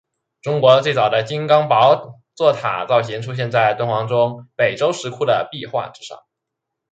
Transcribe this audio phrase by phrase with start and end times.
[0.41, 6.23] 中国最早的金刚宝座塔造型出现在敦煌中北周石窟的壁画之上。